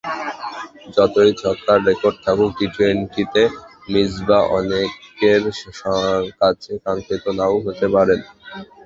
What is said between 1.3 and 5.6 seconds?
ছক্কার record থাকুক, টি-টোয়েন্টিতে মিসবাহ অনেকের